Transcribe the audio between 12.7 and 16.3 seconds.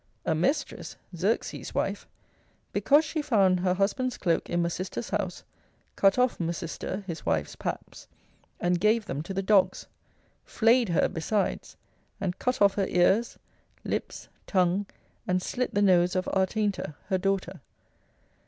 her ears, lips, tongue, and slit the nose of